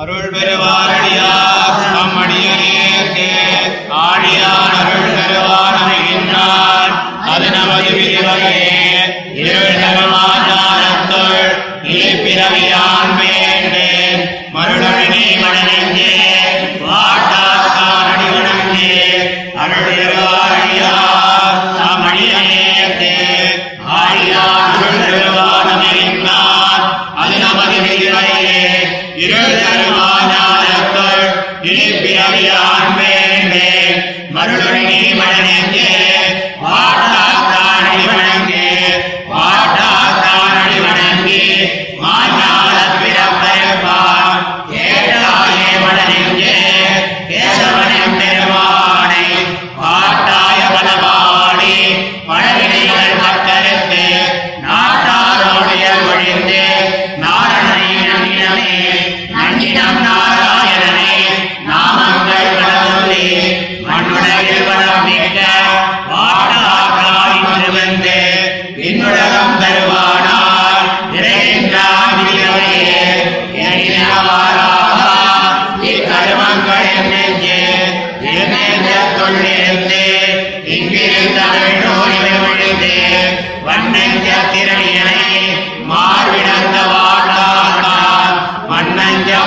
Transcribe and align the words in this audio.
அருள் 0.00 0.30
பெறுவாரடியார் 0.32 1.78
நம் 1.94 2.16
அடியனேற்கே 2.22 3.30
ஆடியார். 4.00 4.67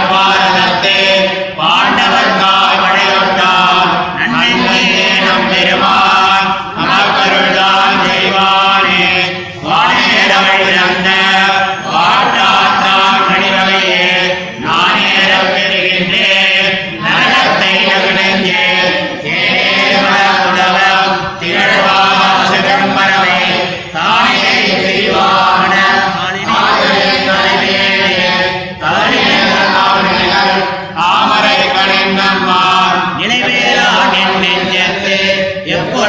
सर्वानर्ते 0.01 1.50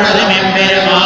அருளி 0.04 0.38
பெருமா 0.54 1.00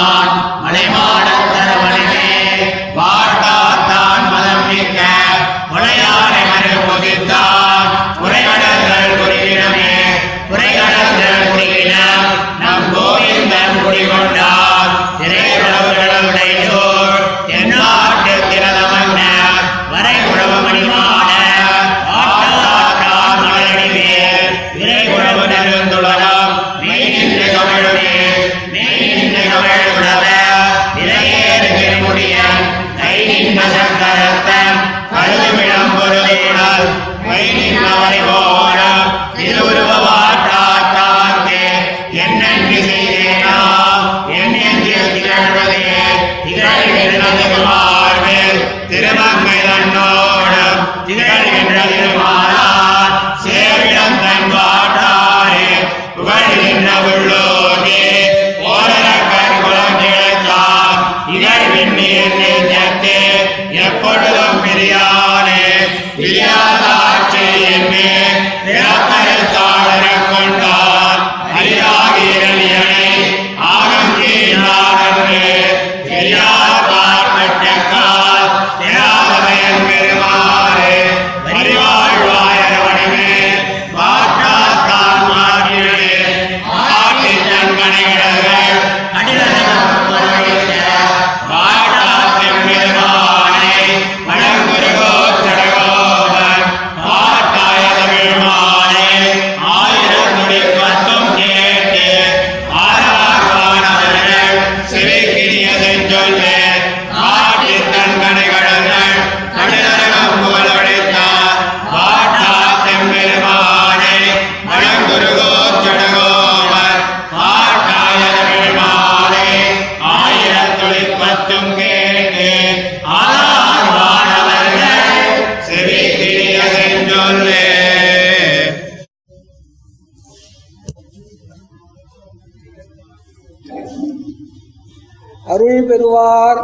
அருள் 135.66 135.88
பெறுவார். 135.90 136.58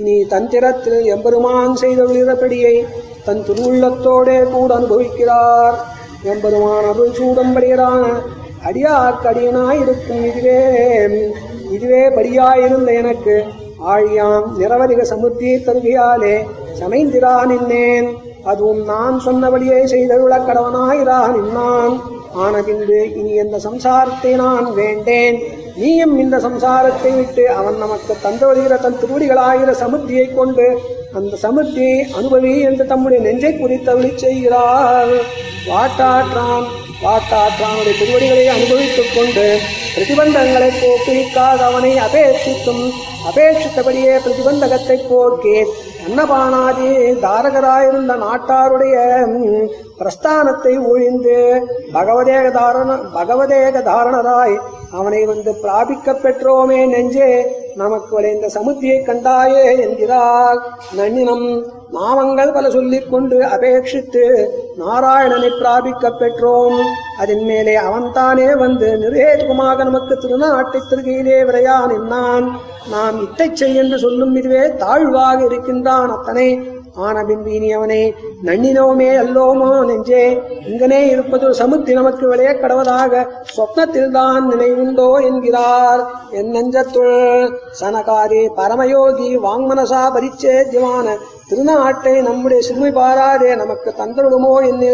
இனி 0.00 0.16
தந்திரத்தில் 0.32 1.00
எம்பெருமான் 1.14 1.72
செய்தொழிறபடியை 1.80 2.74
தன் 3.24 3.40
துன்னுள்ளத்தோடே 3.46 4.36
கூட 4.52 4.70
அனுபவிக்கிறார். 4.78 5.76
எம்பெருமான் 6.32 6.86
அருள் 6.90 7.16
சூடம்படுகிறான் 7.18 8.12
அடியாக்கடியனாயிருக்கும் 8.68 10.22
இதுவே 10.28 10.62
இதுவே 11.74 12.02
படியாயிருந்த 12.16 12.90
எனக்கு 13.00 13.34
ஆழியாம் 13.92 14.46
நிரவதிக 14.60 15.02
சமுத்தி 15.12 15.50
தருகையாலே 15.66 16.36
சமைந்திரா 16.80 17.34
நின்னேன். 17.50 18.08
அதுவும் 18.50 18.82
நான் 18.92 19.16
சொன்னபடியே 19.26 19.78
செய்தருள 19.94 20.34
கடவனாயிரா 20.48 21.20
நின்னான். 21.36 21.94
ஆன 22.42 22.54
பின்பு 22.66 22.98
இனி 23.20 23.32
எந்த 23.44 23.56
சம்சாரத்தை 23.66 24.32
நான் 24.42 24.66
வேண்டேன்? 24.80 25.38
நீயும் 25.76 26.14
இந்த 26.18 26.36
சம்சாரத்தை 26.38 27.10
விட்டு 27.16 27.44
அவன் 27.50 27.76
நமக்கு 27.76 28.12
தந்து 28.22 28.44
வருகிற 28.46 28.76
தன் 28.76 28.98
திருவடிகளாகிற 28.98 29.72
சமுத்தியை 29.80 30.26
கொண்டு 30.30 30.66
அந்த 31.12 31.38
சமுத்தியை 31.42 31.96
அனுபவி 32.14 32.54
என்று 32.60 32.86
தம்முடைய 32.86 33.20
நெஞ்சை 33.20 33.52
குறித்தவழி 33.54 34.10
செய்கிறார் 34.16 35.12
வாட்டாற்றான் 35.68 36.66
வாட்டாற்றானுடைய 37.02 37.94
திருவடிகளை 37.98 38.46
அனுபவித்துக் 38.48 39.14
கொண்டு 39.14 39.46
பிரதிபந்தங்களை 39.94 40.70
போக்கிக்காக 40.72 41.58
அவனை 41.62 41.92
அபேட்சித்தும் 41.98 42.82
அபேட்சித்தபடியே 43.28 44.14
பிரதிபந்தகத்தை 44.18 44.96
போக்கி 45.08 45.56
அன்னபானாதி 46.06 46.90
தாரகராயிருந்த 47.24 48.14
நாட்டாருடைய 48.16 48.96
பிரஸ்தானத்தை 49.98 50.74
ஒழிந்து 50.92 51.38
பகவதேக 51.92 52.46
தாரண 52.50 52.90
பகவதேக 53.14 53.82
தாரணராய் 53.82 54.56
அவனை 54.92 55.20
வந்து 55.24 55.52
பிராபிக்க 55.62 56.14
பெற்றோமே 56.22 56.80
நெஞ்சே 56.86 57.30
நமக்கு 57.76 58.10
விளைந்த 58.16 58.46
சமுத்தியை 58.54 58.98
கண்டாயே 59.02 59.66
என்கிறார் 59.84 60.58
நன்னினம். 60.96 61.46
நாமங்கள் 61.92 62.52
பல 62.52 62.70
சொல்லிக் 62.70 63.10
கொண்டு 63.10 63.36
அபேட்சித்து 63.54 64.24
நாராயணனை 64.80 65.48
பிராபிக்க 65.58 66.10
பெற்றோம். 66.10 66.76
அதன் 67.18 67.44
மேலே 67.44 67.74
அவன்தானே 67.76 68.46
வந்து 68.56 68.88
நிர்ஹேதுகமாக 69.02 69.76
நமக்கு 69.88 70.14
திருநாட்டை 70.14 70.80
திருகையிலே 70.90 71.38
விரையா 71.48 71.78
நின்னான் 71.92 72.46
நாம் 72.92 73.18
இத்தைச்சை 73.24 73.70
என்று 73.82 73.98
சொல்லும் 73.98 74.34
இதுவே 74.34 74.62
தாழ்வாக 74.82 75.44
இருக்கின்றான் 75.44 76.12
அத்தனை. 76.16 76.48
ஆனபின்பீனியவனே 76.96 78.02
இனி 78.06 78.14
நன்னினோமே 78.46 79.10
அல்லோமோ 79.22 79.68
நெஞ்சே. 79.88 80.22
இங்கனே 80.66 81.00
இருப்பது 81.08 81.46
சமுத்தி 81.50 81.92
நமக்கு 81.92 82.28
விளைய 82.28 82.52
கடவதாக 82.52 83.22
சொப்னத்தில் 83.56 84.10
தான் 84.10 84.48
நினைவுண்டோ 84.50 85.10
என்கிறார். 85.20 86.02
என் 86.30 86.50
நெஞ்சத்துள் 86.50 87.52
சனகாரி 87.80 88.42
பரமயோகி 88.56 89.28
வாங்மனசா 89.42 90.02
பரிச்சேத்தியமான 90.16 91.16
திருநாட்டை 91.50 92.22
நம்முடைய 92.22 92.60
சிறுமி 92.62 92.90
பாராதே 92.90 93.54
நமக்கு 93.54 93.90
தந்தருடுமோ 93.98 94.52
என்று 94.62 94.92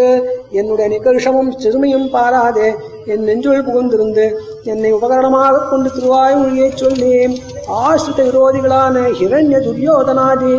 என்னுடைய 0.51 0.87
நிகழ்ஷமும் 0.89 1.51
சிறுமியும் 1.53 2.09
பாராதே 2.09 2.69
என் 3.07 3.23
நெஞ்சுள் 3.23 3.65
புகுந்திருந்து 3.65 4.25
என்னை 4.65 4.93
உபகரணமாக 4.93 5.65
கொண்டு 5.71 5.91
திருவாயுமொழியைச் 5.91 6.77
சொல்லி 6.77 7.13
ஆசிரித 7.69 8.21
விரோதிகளான 8.23 9.05
ஹிரண்ய 9.21 9.59
துரியோதனாதி 9.67 10.55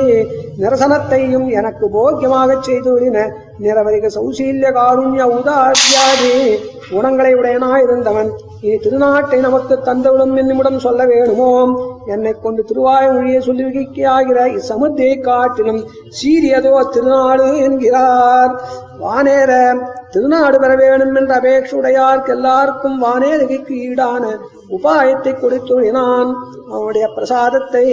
நிரசனத்தையும் 0.59 1.48
எனக்கு 1.51 1.86
போக்கியமாகச் 1.94 2.63
செய்துவிடின 2.63 3.31
நிரவதிக 3.62 4.09
சௌசீல்ய 4.15 4.71
காருண்ய 4.77 5.24
உதாத்தியாதி 5.38 6.57
குணங்களை 6.92 7.36
உடையனாயிருந்தவன். 7.36 8.30
இனி 8.62 8.75
திருநாட்டை 8.75 9.39
நமக்கு 9.39 9.75
தந்தவிடும் 9.75 10.36
என்னிடம் 10.36 10.80
சொல்ல 10.80 11.06
வேணுமோ? 11.06 11.80
என்னை 12.06 12.36
கொண்டு 12.42 12.65
திருவாய்மொழியை 12.69 13.39
சொல்லி 13.39 14.04
ஆகிற 14.04 14.45
இச்சமுத்தியை 14.45 15.21
காட்டிலும் 15.21 15.88
சீரியதோ 16.09 16.89
திருநாடு 16.89 17.57
என்கிறார். 17.57 18.62
வானேர 19.01 19.80
திருநாடு 20.09 20.59
பெற 20.59 20.75
வேணும் 20.75 21.15
என்ற 21.15 21.39
அபேட்சுடையார்க்கு 21.39 22.30
எல்லாருக்கும் 22.30 23.04
வானேரகைக்கு 23.04 23.74
ஈடான 23.89 24.38
உபாயத்தை 24.69 25.31
கொடுத்துழினான் 25.33 26.33
அவனுடைய 26.71 27.07
பிரசாதத்தை 27.07 27.85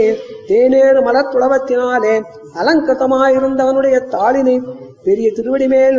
தேனேறு 0.49 1.01
மலத்துளவத்தினாலே 1.09 2.23
அலங்கதமாயிருந்தவனுடைய 2.55 3.97
தாளினை 4.15 4.57
பெரிய 5.03 5.33
திருவடி 5.33 5.67
மேல் 5.67 5.99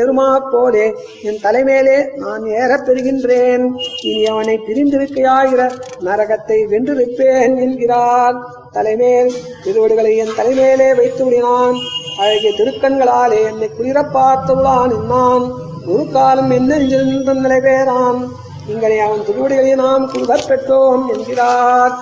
ஏறுமா 0.00 0.40
போலே 0.50 0.94
என் 1.22 1.38
தலைமேலே 1.42 1.96
நான் 2.16 2.42
ஏறப் 2.42 2.84
பெறுகின்றேன். 2.86 3.64
இனி 4.02 4.26
அவனை 4.26 4.60
பிரிந்திருக்கையாகிற 4.68 5.70
நரகத்தை 6.04 6.58
வென்றிருப்பேன் 6.72 7.56
என்கிறார். 7.58 8.36
தலைமேல் 8.72 9.32
திருவடிகளை 9.64 10.16
என் 10.16 10.36
தலைமேலே 10.38 10.96
வைத்து 10.96 11.24
விடினான் 11.24 11.76
அழகிய 12.18 12.50
திருக்கண்களாலே 12.58 13.40
என்னை 13.44 13.70
குளிரப் 13.78 14.16
பார்த்தவுளான் 14.16 14.92
என்னான். 15.00 15.46
ஒரு 15.86 16.06
காலம் 16.12 16.50
என்ன 16.50 16.76
நிலைபேறான் 16.76 18.20
இங்கனை 18.68 18.98
அவன் 18.98 19.24
திருவடிகளை 19.24 19.74
நாம் 19.74 20.10
குருகப் 20.10 20.44
பெற்றோம் 20.48 21.06
என்கிறார். 21.12 21.96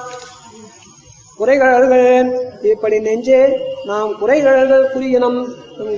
குறைகழல்கள் 1.38 2.30
இப்படி 2.62 3.00
நெஞ்சே 3.00 3.60
நாம் 3.86 4.10
குறைகழல்கள் 4.10 4.86
புரியணும். 4.94 5.46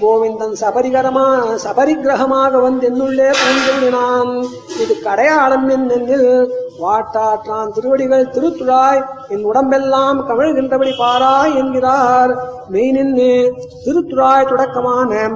கோவிந்தன் 0.02 0.56
சபரிகரமா 0.60 1.56
சபரிகிரகமாக 1.64 2.60
வந்து 2.60 2.90
என்னுள்ளே 2.90 3.34
பூந்துள்ளினான் 3.40 4.44
இது 4.80 5.00
கடையாளம் 5.02 5.68
என்னென்னில் 5.68 6.50
வாட்டாற்றான் 6.82 7.72
திருவடிகள் 7.72 8.26
திருத்துழாய் 8.26 9.04
என் 9.28 9.44
உடம்பெல்லாம் 9.44 10.28
கவிழ்கின்றபடி 10.28 10.92
பாராய் 10.98 11.54
என்கிறார். 11.54 12.50
மெய்நின்று 12.72 13.50
திருத்துழாய் 13.84 14.48
தொடக்கமான 14.48 15.30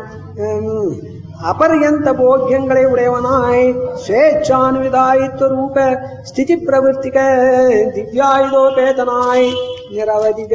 அபரியந்த 1.50 2.09
போக்கியங்களை 2.21 2.85
உடையவனாய். 2.93 3.67
ஸ்வேச்சானுவிதாயித்வ 4.05 5.49
ரூப 5.55 5.77
ஸ்திதி 6.29 6.56
பிரவர்த்திக 6.67 7.19
திவ்யாயுதோபேதனாய் 7.97 9.49
நிரவதிக 9.97 10.55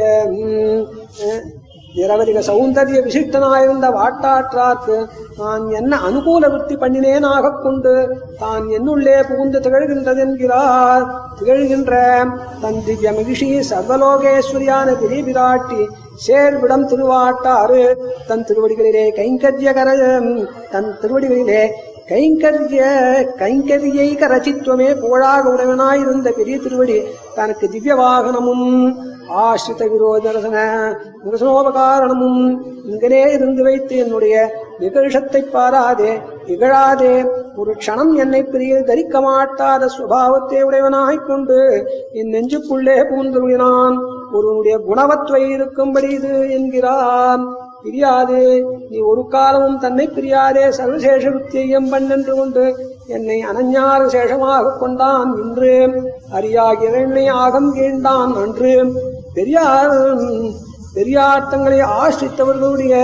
நிரவதிக 1.98 2.38
சௌந்தரிய 2.48 2.98
விசிஷ்டனாயிருந்த 3.04 3.86
வாட்டாற்றார்க்கு 3.98 4.96
நான் 5.38 5.64
என்ன 5.70 5.92
அனுகூல 6.08 6.44
விற்பி 6.52 6.74
பண்ணினேனாக 6.82 7.52
கொண்டு 7.62 7.92
தான் 8.38 8.64
என்னுள்ளே 8.76 9.16
புகுந்து 9.28 9.58
திகழ்கின்றதென்கிறார். 9.60 11.04
திகழ்கின்ற 11.38 11.92
தன் 12.60 12.82
திவ்ய 12.86 13.12
மகிஷி 13.12 13.48
சர்வலோகேஸ்வரியான 13.70 14.94
திரிபிராட்டி 15.02 15.82
சேர்விடம் 16.26 16.88
திருவாட்டாறு. 16.90 17.82
தன் 18.26 18.46
திருவடிகளிலே 18.48 19.04
கைங்கரியகர 19.18 19.88
தன் 20.70 20.90
திருவடிகளிலே 21.00 21.62
கைங்கரிய 22.08 22.82
கைங்கரியை 23.38 24.06
கரசித்துவமே 24.20 25.00
புகழாக 25.00 25.48
உடையவனாயிருந்த 25.48 26.30
பெரிய 26.30 26.58
திருவடி 26.58 27.02
தனக்கு 27.34 27.68
திவ்ய 27.68 27.94
வாகனமும் 27.94 28.96
ஆசிரித 29.28 29.86
விரோதரசன 29.86 30.56
நிரசனோபகாரணமும் 31.24 32.40
இங்கனே 32.90 33.32
இருந்து 33.32 33.62
வைத்து 33.62 33.96
என்னுடைய 33.96 34.34
நிகழ்ஷத்தை 34.80 35.42
பாராதே 35.52 36.12
இகழாதே. 36.46 37.14
ஒரு 37.56 37.72
க்ஷணம் 37.72 38.14
என்னை 38.14 38.42
பிரியில் 38.42 38.84
தரிக்க 38.84 39.20
மாட்டாத 39.20 39.88
சுபாவத்தை 39.98 40.62
உடையவனாய்க் 40.64 41.26
கொண்டு 41.26 41.58
என் 42.12 42.32
நெஞ்சுக்குள்ளே 42.32 42.96
பூந்துவினான் 43.10 43.98
ஒருவனுடைய 44.36 44.76
குணவத்வை 44.88 45.42
இருக்கும்படி 45.50 46.08
இது 46.18 46.32
என்கிறான். 46.50 47.42
பிரியாது 47.82 48.38
நீ 48.90 48.98
ஒரு 49.10 49.22
காலமும் 49.34 49.78
தன்னை 49.78 50.06
பிரியாதே 50.16 50.64
சர்வசேஷ 50.78 51.24
வித்தியம் 51.34 51.90
பண்ணென்று 51.90 52.32
கொண்டு 52.34 52.64
என்னை 53.16 53.38
அனஞ்ஞார 53.50 54.00
சேஷமாக 54.14 54.76
கொண்டான் 54.78 55.30
இன்று. 55.42 55.76
அரியாகிற 56.38 56.94
என்னை 57.06 57.26
ஆகம் 57.42 57.70
கீழ்ந்தான் 57.76 58.34
அன்று. 58.44 58.74
பெரியார் 59.34 59.96
பெரியார்த்தங்களை 60.96 61.80
ஆசிரித்தவர்களுடைய 61.96 62.94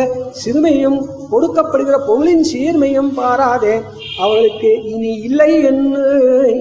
சிறுமையும் 0.43 0.99
கொடுக்கப்படுகிற 1.33 1.97
பொருளின் 2.07 2.45
சீர்மையும் 2.53 3.11
பாராதே. 3.19 3.75
அவர்களுக்கு 4.23 4.71
இனி 4.93 5.13
இல்லை 5.29 5.63
என்று 5.71 6.05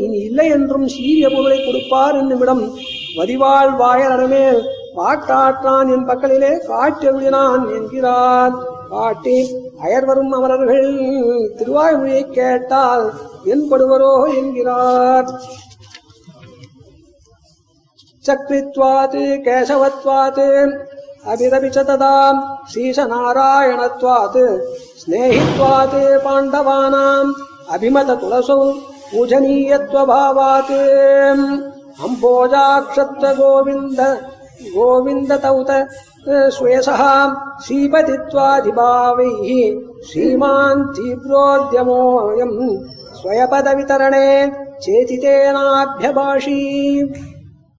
இனி 0.01 0.19
இல்லை 0.29 0.47
என்றும் 0.57 0.87
சீரிய 0.95 1.29
பொருளை 1.29 1.59
கொடுப்பார் 1.65 2.19
என்னுமிடம். 2.21 2.63
வடிவால் 3.17 3.73
வாயலடமே 3.81 4.45
வாட்டாற்றான் 4.97 5.89
என் 5.93 6.07
பக்கலிலே 6.07 6.53
காட்டெழுதினான் 6.69 7.63
என்கிறார். 7.75 8.53
காட்டி 8.89 9.37
அயர்வரும் 9.83 10.33
அமரர்கள் 10.37 10.89
திருவாய்மொழியை 11.57 12.23
கேட்டால் 12.37 13.05
என்படுவரோ 13.45 14.15
என்கிறார். 14.37 15.29
சக்ரித்வாத் 18.25 19.17
கேசவத்வாத் 19.47 20.45
அபிரபிச்சததாம் 21.31 22.39
ஸ்ரீசநாராயணத்வாத் 22.69 24.41
ஸ்நேகித்வாத் 25.01 25.99
பாண்டவானாம் 26.25 27.31
அபிமத 27.73 28.17
துளசௌ 28.23 28.63
பூஜனீயத்வபாவாத். 29.11 30.75
अम्बोजाक्षत्वगोविन्द 32.01 33.99
गोविन्दतौत 34.75 35.71
स्वयसः 36.55 37.01
श्रीपतित्वाधिभावैः 37.65 39.49
श्रीमान् 40.09 40.83
तीव्रोद्यमोऽयम् 40.95 42.57
स्वयपदवितरणे 43.17 44.27
चेतितेनाभ्यभाषी। 44.83 46.59